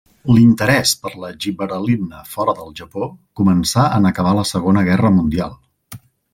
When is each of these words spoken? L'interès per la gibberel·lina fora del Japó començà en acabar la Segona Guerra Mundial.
L'interès 0.35 0.93
per 1.03 1.11
la 1.23 1.29
gibberel·lina 1.45 2.23
fora 2.31 2.57
del 2.61 2.73
Japó 2.81 3.11
començà 3.43 3.87
en 3.99 4.11
acabar 4.15 4.35
la 4.41 4.49
Segona 4.55 4.87
Guerra 4.91 5.17
Mundial. 5.21 5.59